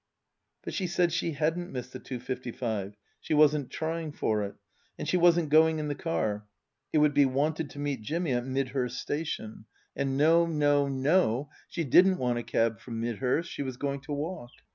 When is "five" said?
2.51-2.95